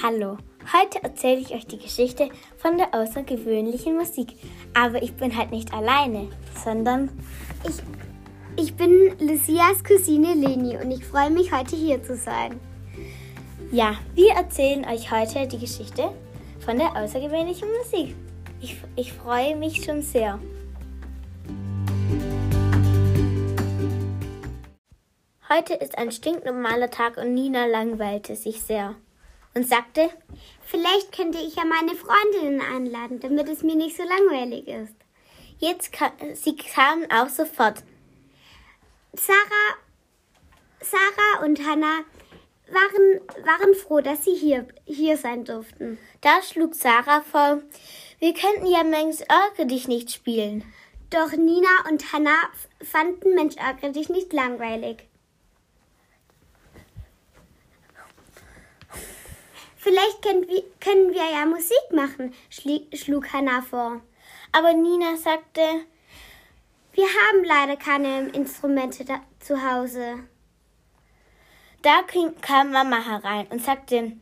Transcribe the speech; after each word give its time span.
Hallo, 0.00 0.36
heute 0.72 1.02
erzähle 1.02 1.40
ich 1.40 1.52
euch 1.52 1.66
die 1.66 1.78
Geschichte 1.78 2.28
von 2.56 2.78
der 2.78 2.94
außergewöhnlichen 2.94 3.96
Musik. 3.96 4.28
Aber 4.72 5.02
ich 5.02 5.14
bin 5.14 5.36
halt 5.36 5.50
nicht 5.50 5.74
alleine, 5.74 6.28
sondern 6.64 7.10
ich, 7.66 7.82
ich 8.62 8.76
bin 8.76 9.16
Lucias 9.18 9.82
Cousine 9.82 10.34
Leni 10.34 10.76
und 10.76 10.92
ich 10.92 11.04
freue 11.04 11.30
mich, 11.30 11.52
heute 11.52 11.74
hier 11.74 12.00
zu 12.00 12.14
sein. 12.14 12.60
Ja, 13.72 13.96
wir 14.14 14.34
erzählen 14.34 14.84
euch 14.84 15.10
heute 15.10 15.48
die 15.48 15.58
Geschichte 15.58 16.12
von 16.60 16.78
der 16.78 16.94
außergewöhnlichen 16.94 17.66
Musik. 17.82 18.14
Ich, 18.60 18.76
ich 18.94 19.12
freue 19.12 19.56
mich 19.56 19.84
schon 19.84 20.02
sehr. 20.02 20.38
Heute 25.48 25.74
ist 25.74 25.98
ein 25.98 26.12
stinknormaler 26.12 26.88
Tag 26.88 27.16
und 27.16 27.34
Nina 27.34 27.66
langweilte 27.66 28.36
sich 28.36 28.62
sehr 28.62 28.94
und 29.58 29.68
sagte, 29.68 30.08
vielleicht 30.64 31.10
könnte 31.10 31.38
ich 31.38 31.56
ja 31.56 31.64
meine 31.64 31.96
Freundinnen 31.96 32.60
einladen, 32.60 33.18
damit 33.18 33.48
es 33.48 33.64
mir 33.64 33.74
nicht 33.74 33.96
so 33.96 34.04
langweilig 34.04 34.68
ist. 34.68 34.94
Jetzt 35.58 35.92
kam, 35.92 36.12
sie 36.34 36.54
kamen 36.54 37.10
auch 37.10 37.28
sofort. 37.28 37.82
Sarah, 39.14 39.74
Sarah 40.80 41.44
und 41.44 41.66
Hannah 41.66 42.04
waren, 42.68 43.20
waren 43.44 43.74
froh, 43.74 44.00
dass 44.00 44.24
sie 44.24 44.36
hier, 44.36 44.68
hier 44.84 45.16
sein 45.16 45.44
durften. 45.44 45.98
Da 46.20 46.40
schlug 46.40 46.76
Sarah 46.76 47.22
vor, 47.22 47.60
wir 48.20 48.34
könnten 48.34 48.66
ja 48.66 48.84
Mensch 48.84 49.18
ärgere 49.28 49.66
dich 49.66 49.88
nicht 49.88 50.12
spielen. 50.12 50.62
Doch 51.10 51.32
Nina 51.32 51.88
und 51.90 52.12
Hannah 52.12 52.48
fanden 52.80 53.34
Mensch 53.34 53.56
ärgere 53.56 53.90
dich 53.90 54.08
nicht 54.08 54.32
langweilig. 54.32 55.08
Vielleicht 59.78 60.22
können 60.22 60.46
wir, 60.48 60.64
können 60.80 61.14
wir 61.14 61.30
ja 61.32 61.46
Musik 61.46 61.92
machen, 61.92 62.34
schlug 62.50 63.32
Hannah 63.32 63.62
vor. 63.62 64.00
Aber 64.50 64.72
Nina 64.72 65.16
sagte, 65.16 65.62
wir 66.92 67.04
haben 67.04 67.44
leider 67.44 67.76
keine 67.76 68.28
Instrumente 68.30 69.04
da, 69.04 69.20
zu 69.38 69.62
Hause. 69.62 70.16
Da 71.82 72.00
kam 72.40 72.72
Mama 72.72 72.98
herein 72.98 73.46
und 73.50 73.62
sagte, 73.62 74.16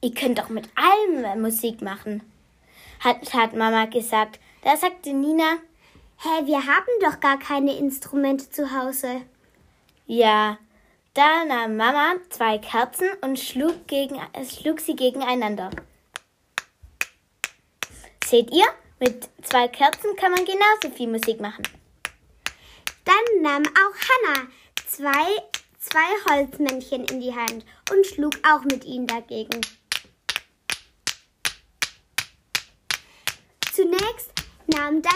ihr 0.00 0.14
könnt 0.14 0.38
doch 0.38 0.48
mit 0.48 0.66
allem 0.76 1.42
Musik 1.42 1.82
machen, 1.82 2.22
hat, 3.00 3.34
hat 3.34 3.54
Mama 3.54 3.84
gesagt. 3.84 4.40
Da 4.62 4.78
sagte 4.78 5.12
Nina, 5.12 5.58
hä, 6.16 6.46
wir 6.46 6.66
haben 6.66 7.00
doch 7.02 7.20
gar 7.20 7.38
keine 7.38 7.76
Instrumente 7.76 8.48
zu 8.48 8.74
Hause. 8.74 9.20
Ja, 10.06 10.56
da 11.16 11.46
nahm 11.46 11.76
Mama 11.76 12.16
zwei 12.28 12.58
Kerzen 12.58 13.08
und 13.22 13.38
schlug, 13.38 13.86
gegen, 13.86 14.20
schlug 14.44 14.80
sie 14.80 14.94
gegeneinander. 14.94 15.70
Seht 18.26 18.50
ihr? 18.50 18.66
Mit 19.00 19.28
zwei 19.42 19.68
Kerzen 19.68 20.14
kann 20.16 20.32
man 20.32 20.44
genauso 20.44 20.94
viel 20.94 21.08
Musik 21.08 21.40
machen. 21.40 21.62
Dann 23.04 23.42
nahm 23.42 23.62
auch 23.62 24.34
Hannah 24.34 24.48
zwei, 24.86 25.42
zwei 25.78 26.00
Holzmännchen 26.28 27.04
in 27.04 27.20
die 27.20 27.34
Hand 27.34 27.64
und 27.90 28.06
schlug 28.06 28.34
auch 28.46 28.64
mit 28.64 28.84
ihnen 28.84 29.06
dagegen. 29.06 29.60
Zunächst 33.72 34.32
nahm 34.66 35.00
dann 35.00 35.12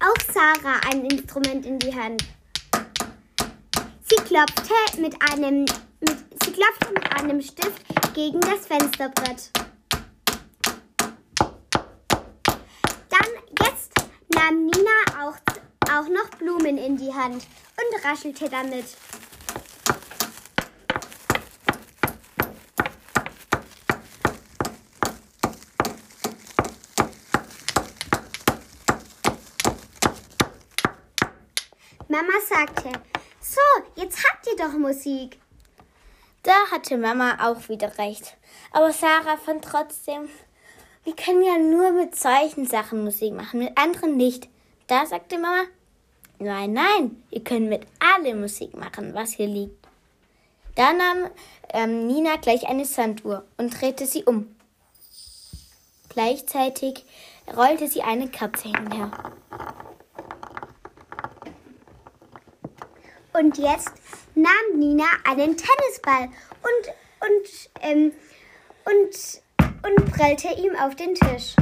auch 0.00 0.32
Sarah 0.32 0.80
ein 0.90 1.04
Instrument 1.04 1.66
in 1.66 1.78
die 1.78 1.94
Hand. 1.94 2.22
Sie 4.14 4.22
klopfte 4.24 5.00
mit 5.00 5.14
einem, 5.32 5.60
mit, 5.60 6.44
sie 6.44 6.52
klopfte 6.52 6.92
mit 6.92 7.18
einem 7.18 7.40
Stift 7.40 7.82
gegen 8.12 8.40
das 8.42 8.66
Fensterbrett. 8.66 9.50
Dann 13.08 13.30
jetzt 13.62 13.92
nahm 14.34 14.66
Nina 14.66 14.90
auch, 15.18 15.36
auch 15.90 16.08
noch 16.08 16.28
Blumen 16.38 16.76
in 16.76 16.98
die 16.98 17.14
Hand 17.14 17.46
und 17.76 18.04
raschelte 18.04 18.50
damit. 18.50 18.84
Mama 32.08 32.32
sagte, 32.46 32.92
so, 33.44 33.60
jetzt 33.96 34.18
habt 34.24 34.46
ihr 34.46 34.56
doch 34.56 34.72
Musik. 34.72 35.38
Da 36.42 36.52
hatte 36.70 36.96
Mama 36.96 37.38
auch 37.40 37.68
wieder 37.68 37.98
recht. 37.98 38.36
Aber 38.72 38.92
Sarah 38.92 39.36
fand 39.36 39.64
trotzdem, 39.64 40.28
wir 41.04 41.14
können 41.14 41.42
ja 41.42 41.58
nur 41.58 41.92
mit 41.92 42.16
solchen 42.16 42.66
Sachen 42.66 43.04
Musik 43.04 43.32
machen, 43.32 43.60
mit 43.60 43.76
anderen 43.78 44.16
nicht. 44.16 44.48
Da 44.86 45.06
sagte 45.06 45.38
Mama, 45.38 45.64
nein, 46.38 46.72
nein, 46.72 47.22
ihr 47.30 47.44
könnt 47.44 47.68
mit 47.68 47.86
allem 48.00 48.40
Musik 48.40 48.76
machen, 48.76 49.14
was 49.14 49.32
hier 49.32 49.46
liegt. 49.46 49.86
Da 50.74 50.92
nahm 50.92 51.30
ähm, 51.72 52.06
Nina 52.06 52.36
gleich 52.36 52.66
eine 52.66 52.84
Sanduhr 52.84 53.44
und 53.56 53.80
drehte 53.80 54.06
sie 54.06 54.24
um. 54.24 54.54
Gleichzeitig 56.08 57.04
rollte 57.56 57.88
sie 57.88 58.02
eine 58.02 58.28
Kerze 58.28 58.68
hin 58.68 58.78
und 58.78 58.94
her. 58.94 59.10
Und 63.32 63.56
jetzt 63.56 63.92
nahm 64.34 64.78
Nina 64.78 65.04
einen 65.24 65.56
Tennisball 65.56 66.28
und, 66.62 66.88
und, 67.20 67.70
ähm, 67.80 68.12
und, 68.84 69.42
und 69.82 70.12
prellte 70.12 70.48
ihm 70.48 70.76
auf 70.76 70.94
den 70.96 71.14
Tisch. 71.14 71.56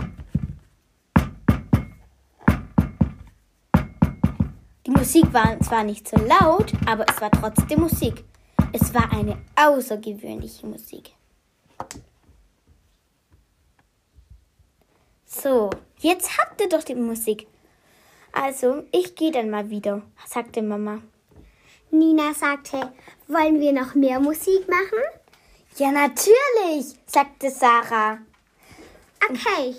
Die 4.87 4.91
Musik 4.91 5.33
war 5.33 5.61
zwar 5.61 5.85
nicht 5.85 6.09
so 6.09 6.17
laut, 6.17 6.73
aber 6.87 7.07
es 7.09 7.21
war 7.21 7.31
trotzdem 7.31 7.81
Musik. 7.81 8.25
Es 8.73 8.93
war 8.93 9.13
eine 9.13 9.39
außergewöhnliche 9.55 10.67
Musik. 10.67 11.13
So, 15.25 15.71
jetzt 15.99 16.37
habt 16.39 16.61
ihr 16.61 16.69
doch 16.69 16.83
die 16.83 16.97
Musik. 16.97 17.47
Also, 18.33 18.85
ich 18.91 19.15
gehe 19.15 19.31
dann 19.31 19.51
mal 19.51 19.71
wieder, 19.71 20.03
sagte 20.27 20.63
Mama. 20.63 21.01
Nina 21.93 22.33
sagte, 22.35 22.93
wollen 23.27 23.59
wir 23.61 23.73
noch 23.73 23.97
mehr 23.97 24.21
Musik 24.21 24.69
machen? 24.69 25.03
Ja, 25.77 25.91
natürlich, 25.91 26.97
sagte 27.07 27.51
Sarah. 27.51 28.19
Okay, 29.29 29.75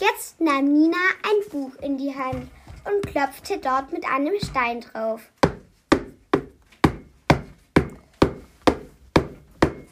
jetzt 0.00 0.40
nahm 0.40 0.64
Nina 0.72 0.96
ein 1.22 1.50
Buch 1.50 1.72
in 1.82 1.98
die 1.98 2.14
Hand 2.14 2.48
und 2.86 3.06
klopfte 3.06 3.58
dort 3.58 3.92
mit 3.92 4.04
einem 4.06 4.34
Stein 4.40 4.80
drauf. 4.80 5.20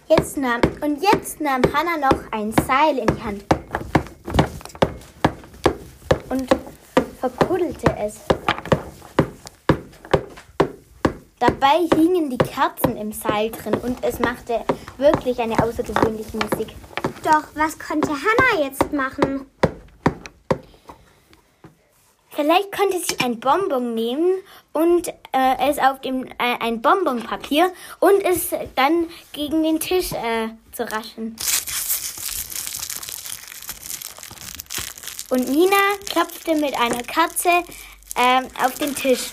Jetzt 0.09 0.39
nahm, 0.39 0.61
und 0.81 1.03
jetzt 1.03 1.41
nahm 1.41 1.63
Hannah 1.75 1.99
noch 1.99 2.33
ein 2.33 2.53
Seil 2.67 2.99
in 2.99 3.07
die 3.07 3.23
Hand 3.23 3.45
und 6.31 6.49
verkuddelte 7.21 7.95
es. 7.99 8.21
Dabei 11.41 11.89
hingen 11.97 12.29
die 12.29 12.37
Kerzen 12.37 12.99
im 12.99 13.13
Seil 13.13 13.51
drin 13.51 13.73
und 13.83 14.05
es 14.05 14.19
machte 14.19 14.63
wirklich 14.99 15.39
eine 15.39 15.59
außergewöhnliche 15.63 16.37
Musik. 16.37 16.75
Doch 17.25 17.45
was 17.55 17.79
konnte 17.79 18.11
Hannah 18.11 18.63
jetzt 18.63 18.93
machen? 18.93 19.47
Vielleicht 22.29 22.71
konnte 22.71 22.99
sie 22.99 23.19
ein 23.25 23.41
Bonbon 23.41 23.95
nehmen 23.95 24.35
und 24.75 25.09
äh, 25.09 25.71
es 25.71 25.79
auf 25.79 26.03
dem 26.03 26.27
äh, 26.27 26.59
ein 26.61 26.83
Bonbonpapier 26.83 27.73
und 28.01 28.23
es 28.23 28.51
dann 28.75 29.09
gegen 29.33 29.63
den 29.63 29.81
Tisch 29.81 30.13
äh, 30.13 30.51
zu 30.73 30.83
raschen. 30.83 31.37
Und 35.31 35.49
Nina 35.49 35.77
klopfte 36.07 36.55
mit 36.55 36.79
einer 36.79 37.03
Kerze 37.03 37.49
äh, 38.15 38.43
auf 38.63 38.75
den 38.75 38.95
Tisch. 38.95 39.31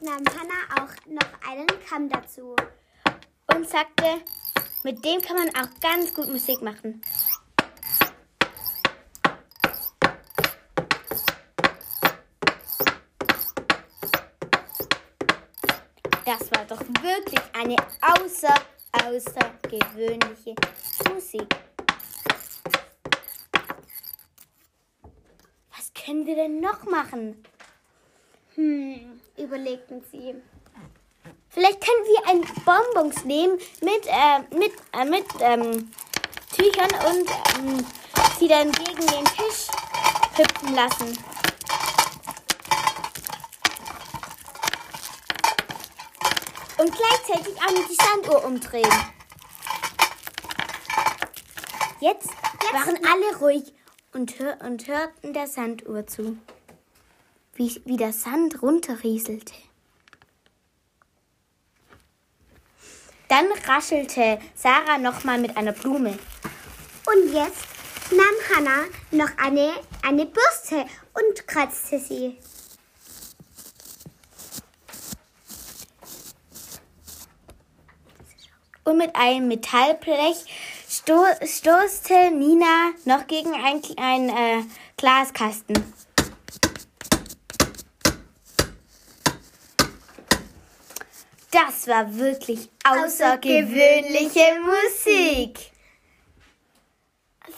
Nahm 0.00 0.24
Hannah 0.28 0.82
auch 0.82 1.06
noch 1.06 1.48
einen 1.48 1.66
Kamm 1.88 2.08
dazu 2.08 2.56
und 3.54 3.68
sagte, 3.68 4.22
mit 4.82 5.04
dem 5.04 5.20
kann 5.20 5.36
man 5.36 5.48
auch 5.50 5.68
ganz 5.80 6.14
gut 6.14 6.28
Musik 6.28 6.62
machen. 6.62 7.02
Das 16.24 16.50
war 16.52 16.64
doch 16.66 16.80
wirklich 17.02 17.40
eine 17.52 17.76
außer, 18.00 18.54
außergewöhnliche 18.92 20.54
Musik. 21.12 21.48
Was 25.76 25.92
können 25.92 26.24
wir 26.24 26.36
denn 26.36 26.60
noch 26.60 26.84
machen? 26.84 27.42
Hm, 28.54 29.20
überlegten 29.42 30.02
sie. 30.10 30.34
Vielleicht 31.48 31.80
können 31.80 32.04
wir 32.06 32.28
ein 32.28 32.64
Bonbons 32.64 33.24
nehmen 33.24 33.58
mit, 33.80 34.06
äh, 34.06 34.56
mit, 34.56 34.72
äh, 34.92 35.04
mit 35.04 35.26
ähm, 35.40 35.90
Tüchern 36.54 36.90
und 37.08 37.30
ähm, 37.58 37.86
sie 38.38 38.48
dann 38.48 38.70
gegen 38.70 39.06
den 39.06 39.24
Tisch 39.24 39.66
hüpfen 40.36 40.74
lassen. 40.74 41.18
Und 46.78 46.96
gleichzeitig 46.96 47.56
auch 47.60 47.72
noch 47.72 47.88
die 47.88 47.96
Sanduhr 47.96 48.44
umdrehen. 48.44 48.88
Jetzt, 52.00 52.30
waren 52.72 52.96
alle 53.04 53.36
ruhig 53.38 53.74
und, 54.12 54.38
hör 54.38 54.56
und 54.64 54.86
hörten 54.86 55.32
der 55.32 55.46
Sanduhr 55.46 56.06
zu, 56.06 56.38
wie, 57.60 57.82
wie 57.84 57.98
der 57.98 58.14
Sand 58.14 58.62
runterrieselte. 58.62 59.52
Dann 63.28 63.46
raschelte 63.66 64.40
Sarah 64.54 64.96
nochmal 64.96 65.38
mit 65.38 65.58
einer 65.58 65.72
Blume. 65.72 66.18
Und 67.06 67.34
jetzt 67.34 67.66
nahm 68.10 68.56
Hannah 68.56 68.84
noch 69.10 69.28
eine, 69.36 69.74
eine 70.02 70.24
Bürste 70.24 70.86
und 71.12 71.46
kratzte 71.46 71.98
sie. 71.98 72.38
Und 78.84 78.96
mit 78.96 79.14
einem 79.14 79.48
Metallblech 79.48 80.46
sto 80.88 81.26
stoßte 81.44 82.30
Nina 82.30 82.92
noch 83.04 83.26
gegen 83.26 83.52
ein, 83.52 83.82
ein 83.98 84.28
äh, 84.30 84.64
Glaskasten. 84.96 86.09
Das 91.50 91.88
war 91.88 92.16
wirklich 92.16 92.68
außergewöhnliche 92.84 94.60
Musik. 94.60 95.72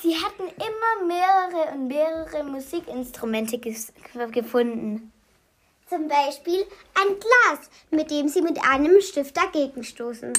Sie 0.03 0.17
hatten 0.17 0.44
immer 0.44 1.06
mehrere 1.06 1.73
und 1.75 1.89
mehrere 1.89 2.44
Musikinstrumente 2.44 3.59
gefunden. 3.59 5.12
Zum 5.89 6.09
Beispiel 6.09 6.65
ein 6.94 7.19
Glas, 7.21 7.69
mit 7.91 8.11
dem 8.11 8.29
sie 8.29 8.41
mit 8.41 8.59
einem 8.65 9.00
Stift 9.03 9.37
dagegen 9.37 9.85
stoßen. 9.85 10.33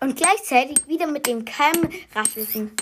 Und 0.00 0.16
gleichzeitig 0.16 0.86
wieder 0.88 1.06
mit 1.06 1.26
dem 1.26 1.44
Keim 1.44 1.90
rascheln. 2.14 2.74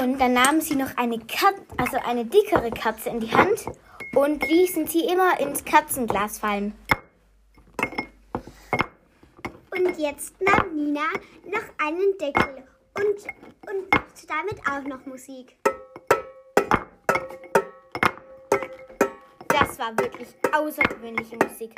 Und 0.00 0.18
dann 0.18 0.32
nahmen 0.32 0.62
sie 0.62 0.76
noch 0.76 0.96
eine 0.96 1.18
Katze, 1.18 1.60
also 1.76 1.98
eine 1.98 2.24
dickere 2.24 2.70
Katze 2.70 3.10
in 3.10 3.20
die 3.20 3.30
Hand 3.30 3.66
und 4.14 4.48
ließen 4.48 4.86
sie 4.86 5.04
immer 5.04 5.38
ins 5.38 5.62
Katzenglas 5.62 6.38
fallen. 6.38 6.72
Und 9.70 9.98
jetzt 9.98 10.40
nahm 10.40 10.74
Nina 10.74 11.02
noch 11.44 11.86
einen 11.86 12.16
Deckel 12.18 12.64
und, 12.94 13.68
und 13.68 13.94
machte 13.94 14.26
damit 14.26 14.58
auch 14.66 14.82
noch 14.88 15.04
Musik. 15.04 15.58
Das 19.48 19.78
war 19.78 19.90
wirklich 19.98 20.28
außergewöhnliche 20.50 21.36
Musik. 21.36 21.74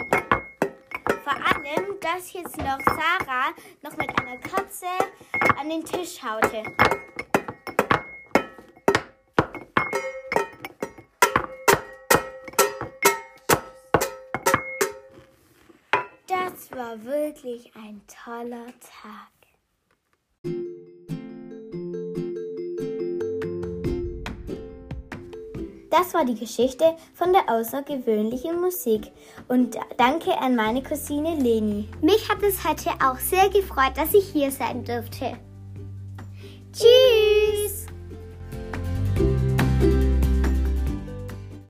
Vor 1.24 1.34
allem, 1.34 1.98
dass 2.00 2.32
jetzt 2.32 2.56
noch 2.56 2.78
Sarah 2.84 3.50
noch 3.82 3.96
mit 3.96 4.16
einer 4.20 4.38
Katze 4.38 4.86
an 5.58 5.68
den 5.68 5.84
Tisch 5.84 6.22
haute. 6.22 6.62
Das 16.52 16.70
war 16.72 17.02
wirklich 17.04 17.72
ein 17.74 18.02
toller 18.06 18.66
Tag. 18.66 19.32
Das 25.90 26.12
war 26.12 26.26
die 26.26 26.34
Geschichte 26.34 26.94
von 27.14 27.32
der 27.32 27.48
außergewöhnlichen 27.48 28.60
Musik. 28.60 29.12
Und 29.48 29.78
danke 29.96 30.36
an 30.38 30.54
meine 30.54 30.82
Cousine 30.82 31.36
Leni. 31.36 31.88
Mich 32.02 32.28
hat 32.28 32.42
es 32.42 32.68
heute 32.68 32.90
auch 33.02 33.18
sehr 33.18 33.48
gefreut, 33.48 33.96
dass 33.96 34.12
ich 34.12 34.28
hier 34.28 34.50
sein 34.50 34.84
durfte. 34.84 35.38
Tschüss! 36.72 37.41